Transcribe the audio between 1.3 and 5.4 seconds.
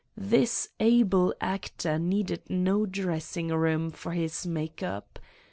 actor needed no dressing room for his make up!